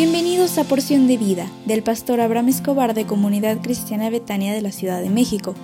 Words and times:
Bienvenidos 0.00 0.58
a 0.58 0.62
Porción 0.62 1.08
de 1.08 1.16
Vida 1.16 1.50
del 1.66 1.82
pastor 1.82 2.20
Abraham 2.20 2.50
Escobar 2.50 2.94
de 2.94 3.04
Comunidad 3.04 3.60
Cristiana 3.60 4.10
Betania 4.10 4.54
de 4.54 4.62
la 4.62 4.70
Ciudad 4.70 5.02
de 5.02 5.10
México. 5.10 5.56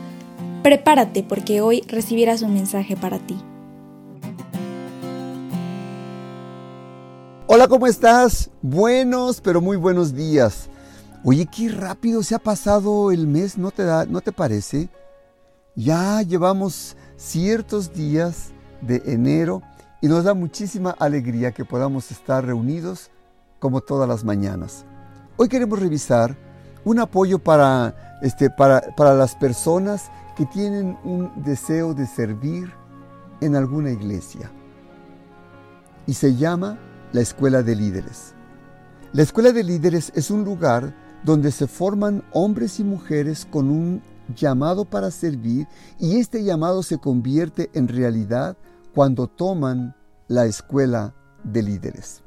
Prepárate 0.64 1.22
porque 1.22 1.60
hoy 1.60 1.82
recibirás 1.82 2.42
un 2.42 2.52
mensaje 2.52 2.96
para 2.96 3.20
ti. 3.20 3.36
Hola, 7.46 7.68
¿cómo 7.68 7.86
estás? 7.86 8.50
Buenos, 8.60 9.40
pero 9.40 9.60
muy 9.60 9.76
buenos 9.76 10.12
días. 10.16 10.68
Oye, 11.22 11.46
qué 11.46 11.68
rápido 11.68 12.24
se 12.24 12.34
ha 12.34 12.40
pasado 12.40 13.12
el 13.12 13.28
mes, 13.28 13.56
¿no 13.56 13.70
te, 13.70 13.84
da, 13.84 14.04
¿no 14.04 14.20
te 14.20 14.32
parece? 14.32 14.88
Ya 15.76 16.20
llevamos 16.22 16.96
ciertos 17.16 17.94
días 17.94 18.48
de 18.80 19.00
enero 19.06 19.62
y 20.02 20.08
nos 20.08 20.24
da 20.24 20.34
muchísima 20.34 20.90
alegría 20.90 21.52
que 21.52 21.64
podamos 21.64 22.10
estar 22.10 22.44
reunidos 22.44 23.12
como 23.64 23.80
todas 23.80 24.06
las 24.06 24.24
mañanas. 24.24 24.84
Hoy 25.38 25.48
queremos 25.48 25.78
revisar 25.78 26.36
un 26.84 26.98
apoyo 26.98 27.38
para, 27.38 28.18
este, 28.20 28.50
para, 28.50 28.82
para 28.94 29.14
las 29.14 29.34
personas 29.36 30.10
que 30.36 30.44
tienen 30.44 30.98
un 31.02 31.32
deseo 31.42 31.94
de 31.94 32.06
servir 32.06 32.70
en 33.40 33.56
alguna 33.56 33.90
iglesia. 33.90 34.52
Y 36.06 36.12
se 36.12 36.36
llama 36.36 36.78
la 37.14 37.22
Escuela 37.22 37.62
de 37.62 37.74
Líderes. 37.74 38.34
La 39.14 39.22
Escuela 39.22 39.50
de 39.50 39.64
Líderes 39.64 40.12
es 40.14 40.30
un 40.30 40.44
lugar 40.44 40.94
donde 41.24 41.50
se 41.50 41.66
forman 41.66 42.22
hombres 42.34 42.78
y 42.80 42.84
mujeres 42.84 43.46
con 43.50 43.70
un 43.70 44.02
llamado 44.36 44.84
para 44.84 45.10
servir 45.10 45.66
y 45.98 46.18
este 46.18 46.44
llamado 46.44 46.82
se 46.82 46.98
convierte 46.98 47.70
en 47.72 47.88
realidad 47.88 48.58
cuando 48.94 49.26
toman 49.26 49.96
la 50.28 50.44
Escuela 50.44 51.14
de 51.44 51.62
Líderes. 51.62 52.23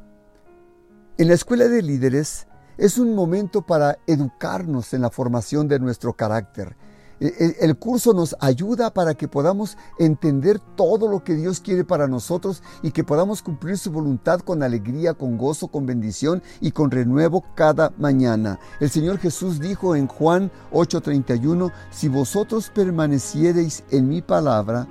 En 1.20 1.30
la 1.30 1.34
escuela 1.34 1.68
de 1.68 1.82
líderes 1.82 2.46
es 2.78 3.00
un 3.00 3.16
momento 3.16 3.64
para 3.64 3.98
educarnos 4.06 4.94
en 4.94 5.02
la 5.02 5.10
formación 5.10 5.68
de 5.68 5.80
nuestro 5.80 6.14
carácter. 6.14 6.78
E, 7.20 7.26
e, 7.26 7.66
el 7.66 7.76
curso 7.76 8.14
nos 8.14 8.36
ayuda 8.40 8.94
para 8.94 9.16
que 9.16 9.28
podamos 9.28 9.80
entender 9.98 10.60
todo 10.76 11.10
lo 11.10 11.24
que 11.24 11.34
Dios 11.34 11.60
quiere 11.60 11.84
para 11.84 12.08
nosotros 12.08 12.62
y 12.84 12.92
que 12.92 13.04
podamos 13.04 13.42
cumplir 13.42 13.80
su 13.80 13.92
voluntad 13.92 14.42
con 14.42 14.62
alegría, 14.62 15.16
con 15.16 15.40
gozo, 15.40 15.70
con 15.70 15.88
bendición 15.88 16.44
y 16.62 16.70
con 16.70 16.92
renuevo 16.92 17.44
cada 17.56 17.92
mañana. 17.98 18.60
El 18.80 18.92
Señor 18.92 19.18
Jesús 19.18 19.60
dijo 19.60 19.96
en 19.96 20.06
Juan 20.06 20.52
8:31, 20.72 21.72
si 21.90 22.10
vosotros 22.10 22.70
permaneciereis 22.70 23.84
en 23.90 24.08
mi 24.08 24.22
palabra, 24.22 24.88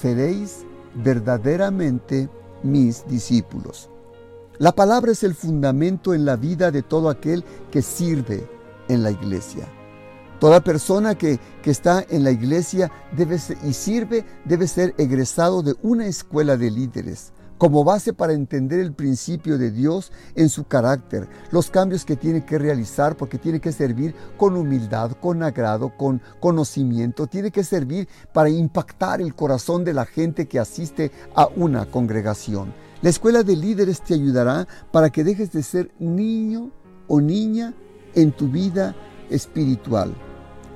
seréis 0.00 0.64
verdaderamente 0.94 2.30
mis 2.62 3.06
discípulos. 3.06 3.90
La 4.58 4.72
palabra 4.72 5.12
es 5.12 5.22
el 5.22 5.34
fundamento 5.34 6.14
en 6.14 6.24
la 6.24 6.36
vida 6.36 6.70
de 6.70 6.82
todo 6.82 7.10
aquel 7.10 7.44
que 7.70 7.82
sirve 7.82 8.48
en 8.88 9.02
la 9.02 9.10
iglesia. 9.10 9.68
Toda 10.40 10.62
persona 10.62 11.14
que, 11.14 11.38
está 11.64 12.04
en 12.08 12.22
la 12.22 12.30
iglesia 12.30 12.92
debe 13.16 13.40
y 13.64 13.72
sirve 13.72 14.24
debe 14.44 14.68
ser 14.68 14.94
egresado 14.98 15.62
de 15.62 15.74
una 15.82 16.06
escuela 16.06 16.56
de 16.56 16.70
líderes 16.70 17.32
como 17.58 17.84
base 17.84 18.12
para 18.12 18.34
entender 18.34 18.80
el 18.80 18.92
principio 18.92 19.58
de 19.58 19.70
Dios 19.70 20.12
en 20.34 20.48
su 20.48 20.64
carácter, 20.64 21.28
los 21.50 21.70
cambios 21.70 22.04
que 22.04 22.14
tiene 22.14 22.44
que 22.44 22.58
realizar, 22.58 23.16
porque 23.16 23.38
tiene 23.38 23.60
que 23.60 23.72
servir 23.72 24.14
con 24.36 24.56
humildad, 24.56 25.12
con 25.12 25.42
agrado, 25.42 25.96
con 25.96 26.20
conocimiento, 26.38 27.26
tiene 27.26 27.50
que 27.50 27.64
servir 27.64 28.08
para 28.32 28.50
impactar 28.50 29.20
el 29.20 29.34
corazón 29.34 29.84
de 29.84 29.94
la 29.94 30.04
gente 30.04 30.46
que 30.46 30.58
asiste 30.58 31.10
a 31.34 31.48
una 31.56 31.86
congregación. 31.86 32.72
La 33.02 33.10
escuela 33.10 33.42
de 33.42 33.56
líderes 33.56 34.00
te 34.00 34.14
ayudará 34.14 34.66
para 34.90 35.10
que 35.10 35.22
dejes 35.22 35.52
de 35.52 35.62
ser 35.62 35.92
niño 35.98 36.70
o 37.08 37.20
niña 37.20 37.74
en 38.14 38.32
tu 38.32 38.48
vida 38.48 38.96
espiritual. 39.28 40.14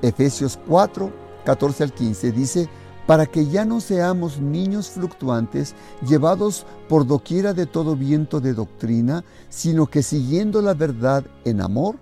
Efesios 0.01 0.59
4, 0.67 1.11
14 1.45 1.83
al 1.83 1.93
15 1.93 2.31
dice, 2.31 2.69
para 3.07 3.25
que 3.25 3.47
ya 3.47 3.65
no 3.65 3.81
seamos 3.81 4.39
niños 4.39 4.91
fluctuantes, 4.91 5.75
llevados 6.07 6.65
por 6.87 7.07
doquiera 7.07 7.53
de 7.53 7.65
todo 7.65 7.95
viento 7.95 8.39
de 8.39 8.53
doctrina, 8.53 9.25
sino 9.49 9.87
que 9.87 10.03
siguiendo 10.03 10.61
la 10.61 10.75
verdad 10.75 11.25
en 11.43 11.61
amor, 11.61 11.97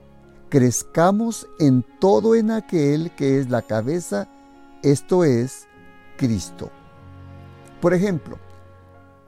crezcamos 0.50 1.48
en 1.60 1.86
todo 2.00 2.36
en 2.36 2.52
aquel 2.52 3.16
que 3.16 3.40
es 3.40 3.50
la 3.50 3.62
cabeza, 3.62 4.28
esto 4.84 5.24
es 5.24 5.68
Cristo. 6.18 6.70
Por 7.82 7.94
ejemplo, 7.94 8.38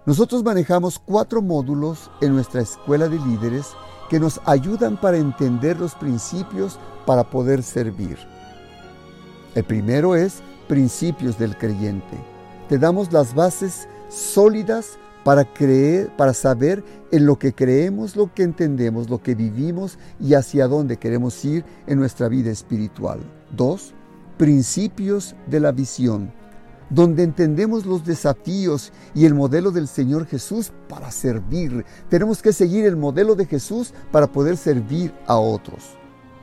nosotros 0.05 0.43
manejamos 0.43 0.97
cuatro 0.97 1.43
módulos 1.43 2.09
en 2.21 2.33
nuestra 2.33 2.61
escuela 2.61 3.07
de 3.07 3.19
líderes 3.19 3.67
que 4.09 4.19
nos 4.19 4.41
ayudan 4.45 4.99
para 4.99 5.17
entender 5.17 5.79
los 5.79 5.93
principios 5.93 6.79
para 7.05 7.23
poder 7.23 7.61
servir. 7.61 8.17
El 9.53 9.63
primero 9.63 10.15
es 10.15 10.41
principios 10.67 11.37
del 11.37 11.55
creyente. 11.55 12.17
Te 12.67 12.79
damos 12.79 13.13
las 13.13 13.35
bases 13.35 13.87
sólidas 14.09 14.97
para 15.23 15.45
creer, 15.45 16.09
para 16.17 16.33
saber 16.33 16.83
en 17.11 17.27
lo 17.27 17.37
que 17.37 17.53
creemos, 17.53 18.15
lo 18.15 18.33
que 18.33 18.41
entendemos, 18.41 19.07
lo 19.07 19.21
que 19.21 19.35
vivimos 19.35 19.99
y 20.19 20.33
hacia 20.33 20.67
dónde 20.67 20.97
queremos 20.97 21.45
ir 21.45 21.63
en 21.85 21.99
nuestra 21.99 22.27
vida 22.27 22.49
espiritual. 22.49 23.19
Dos, 23.55 23.93
principios 24.37 25.35
de 25.45 25.59
la 25.59 25.71
visión 25.71 26.33
donde 26.91 27.23
entendemos 27.23 27.85
los 27.85 28.05
desafíos 28.05 28.91
y 29.15 29.25
el 29.25 29.33
modelo 29.33 29.71
del 29.71 29.87
Señor 29.87 30.27
Jesús 30.27 30.71
para 30.87 31.09
servir. 31.09 31.85
Tenemos 32.09 32.41
que 32.41 32.53
seguir 32.53 32.85
el 32.85 32.97
modelo 32.97 33.33
de 33.33 33.45
Jesús 33.45 33.93
para 34.11 34.27
poder 34.27 34.57
servir 34.57 35.13
a 35.25 35.37
otros. 35.37 35.97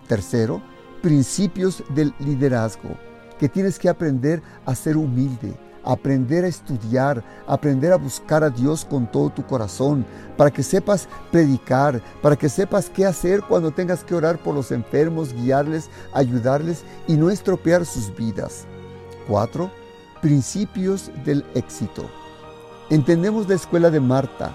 Tercero, 0.09 0.63
principios 1.03 1.85
del 1.95 2.15
liderazgo, 2.19 2.97
que 3.39 3.49
tienes 3.49 3.79
que 3.79 3.91
aprender 3.91 4.43
a 4.65 4.75
ser 4.75 4.97
humilde, 4.97 5.55
aprender 5.85 6.45
a 6.45 6.49
estudiar, 6.49 7.23
aprender 7.47 7.93
a 7.93 7.97
buscar 7.97 8.43
a 8.43 8.51
Dios 8.51 8.87
con 8.87 9.11
todo 9.11 9.29
tu 9.31 9.45
corazón, 9.47 10.05
para 10.39 10.51
que 10.51 10.63
sepas 10.63 11.09
predicar, 11.31 12.03
para 12.23 12.37
que 12.37 12.49
sepas 12.49 12.89
qué 12.89 13.05
hacer 13.05 13.43
cuando 13.43 13.71
tengas 13.71 14.03
que 14.03 14.15
orar 14.15 14.39
por 14.39 14.55
los 14.55 14.73
enfermos, 14.73 15.35
guiarles, 15.35 15.91
ayudarles 16.15 16.85
y 17.07 17.15
no 17.15 17.29
estropear 17.29 17.85
sus 17.85 18.15
vidas. 18.17 18.65
Cuatro, 19.29 19.71
principios 20.21 21.11
del 21.25 21.45
éxito. 21.55 22.09
Entendemos 22.91 23.49
la 23.49 23.55
escuela 23.55 23.91
de 23.91 24.01
Marta. 24.01 24.55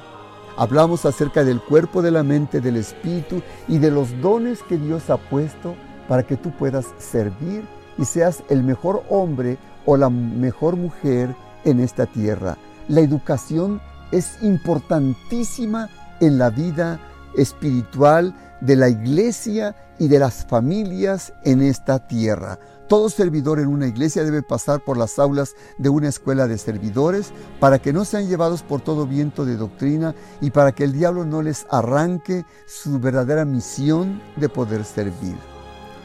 Hablamos 0.58 1.06
acerca 1.06 1.44
del 1.44 1.62
cuerpo, 1.62 2.02
de 2.02 2.12
la 2.12 2.24
mente, 2.24 2.62
del 2.62 2.78
espíritu 2.78 3.42
y 3.68 3.78
de 3.78 3.92
los 3.92 4.20
dones 4.22 4.62
que 4.64 4.78
Dios 4.78 5.10
ha 5.10 5.18
puesto 5.18 5.76
para 6.08 6.24
que 6.24 6.38
tú 6.38 6.52
puedas 6.52 6.88
servir 6.98 7.64
y 7.98 8.06
seas 8.06 8.44
el 8.50 8.64
mejor 8.64 9.04
hombre 9.10 9.58
o 9.86 9.98
la 9.98 10.10
mejor 10.10 10.76
mujer 10.76 11.36
en 11.66 11.80
esta 11.80 12.06
tierra. 12.06 12.58
La 12.88 13.02
educación 13.02 13.82
es 14.12 14.42
importantísima 14.42 15.90
en 16.20 16.38
la 16.38 16.50
vida 16.50 17.00
espiritual 17.38 18.36
de 18.62 18.76
la 18.76 18.90
iglesia 18.90 19.76
y 20.00 20.08
de 20.08 20.20
las 20.20 20.46
familias 20.46 21.34
en 21.44 21.62
esta 21.62 22.08
tierra. 22.08 22.60
Todo 22.88 23.10
servidor 23.10 23.60
en 23.60 23.68
una 23.68 23.88
iglesia 23.88 24.24
debe 24.24 24.44
pasar 24.44 24.84
por 24.84 24.98
las 24.98 25.18
aulas 25.18 25.56
de 25.78 25.90
una 25.90 26.10
escuela 26.10 26.48
de 26.48 26.58
servidores 26.58 27.32
para 27.60 27.80
que 27.80 27.94
no 27.94 28.04
sean 28.04 28.28
llevados 28.28 28.62
por 28.62 28.82
todo 28.82 29.08
viento 29.08 29.46
de 29.46 29.56
doctrina 29.56 30.14
y 30.42 30.52
para 30.52 30.74
que 30.74 30.84
el 30.84 30.92
diablo 30.92 31.26
no 31.26 31.42
les 31.42 31.66
arranque 31.70 32.46
su 32.68 33.00
verdadera 33.00 33.46
misión 33.46 34.22
de 34.36 34.50
poder 34.50 34.84
servir. 34.84 35.36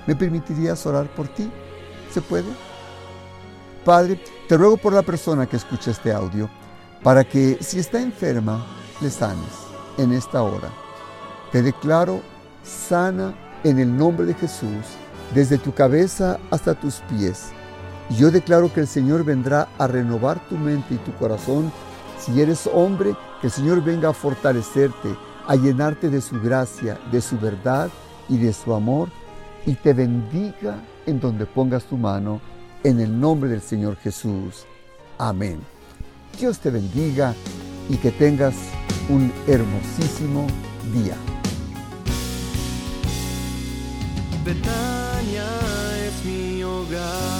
¿Me 0.07 0.15
permitirías 0.15 0.87
orar 0.87 1.13
por 1.15 1.29
ti? 1.29 1.51
¿Se 2.13 2.23
puede? 2.23 2.49
Padre, 3.85 4.21
te 4.49 4.57
ruego 4.57 4.77
por 4.77 4.93
la 4.93 5.03
persona 5.03 5.47
que 5.47 5.57
escucha 5.57 5.91
este 5.91 6.13
audio, 6.13 6.49
para 7.03 7.25
que 7.25 7.59
si 7.61 7.79
está 7.81 8.01
enferma, 8.01 8.65
le 9.01 9.11
sanes 9.11 9.51
en 9.99 10.13
esta 10.13 10.43
hora. 10.43 10.71
Te 11.51 11.63
declaro 11.63 12.23
sana 12.63 13.35
en 13.65 13.79
el 13.79 13.97
nombre 13.97 14.27
de 14.27 14.35
Jesús 14.35 14.85
desde 15.35 15.59
tu 15.59 15.73
cabeza 15.73 16.39
hasta 16.51 16.75
tus 16.75 16.97
pies. 17.11 17.51
Y 18.11 18.17
yo 18.17 18.31
declaro 18.31 18.73
que 18.73 18.81
el 18.81 18.87
Señor 18.87 19.25
vendrá 19.25 19.69
a 19.79 19.87
renovar 19.87 20.41
tu 20.49 20.57
mente 20.57 20.95
y 20.95 20.99
tu 20.99 21.13
corazón. 21.15 21.71
Si 22.19 22.41
eres 22.41 22.69
hombre, 22.73 23.15
que 23.41 23.49
el 23.49 23.53
Señor 23.53 23.83
venga 23.83 24.11
a 24.11 24.15
fortalecerte, 24.15 25.15
a 25.47 25.55
llenarte 25.57 26.09
de 26.09 26.21
su 26.21 26.41
gracia, 26.41 26.99
de 27.13 27.21
su 27.21 27.39
verdad 27.39 27.91
y 28.29 28.39
de 28.39 28.53
su 28.53 28.75
amor, 28.75 29.09
y 29.67 29.75
te 29.75 29.93
bendiga 29.93 30.81
en 31.07 31.21
donde 31.21 31.47
pongas 31.47 31.85
tu 31.85 31.97
mano, 31.97 32.41
en 32.85 33.01
el 33.01 33.19
nombre 33.19 33.51
del 33.51 33.61
Señor 33.61 33.97
Jesús. 33.97 34.65
Amén. 35.19 35.61
Dios 36.39 36.59
te 36.61 36.71
bendiga 36.71 37.35
y 37.89 37.97
que 37.97 38.11
tengas 38.11 38.55
un 39.09 39.33
hermosísimo 39.47 40.47
día. 40.93 41.17
Betania 45.19 45.45
es 46.07 46.25
mi 46.25 46.63
hogar. 46.63 47.38